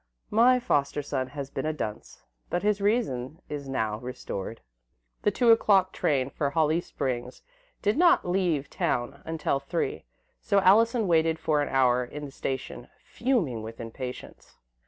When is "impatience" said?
13.79-14.57